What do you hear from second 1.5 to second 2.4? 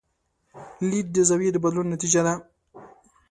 د بدلون نتیجه ده.